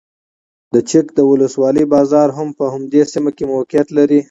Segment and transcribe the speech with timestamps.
[0.73, 4.19] د چک د ولسوالۍ بازار هم په همدې سیمه کې موقعیت لري.